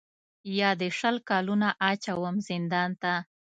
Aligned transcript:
یا 0.59 0.69
دي 0.81 0.89
شل 0.99 1.15
کلونه 1.29 1.67
اچوم 1.89 2.35
زندان 2.49 2.91
ته 3.01 3.13